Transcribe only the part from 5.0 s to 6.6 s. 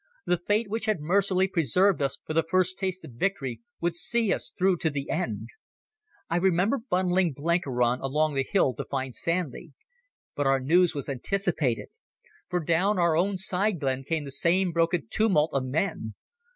end. I